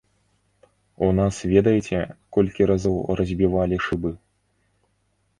У 1.07 1.09
нас 1.17 1.35
ведаеце, 1.55 1.99
колькі 2.37 2.67
разоў 2.71 2.97
разбівалі 3.19 3.75
шыбы? 3.89 4.11